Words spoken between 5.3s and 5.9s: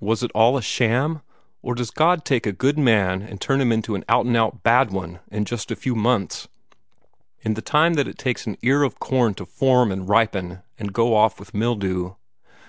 in just a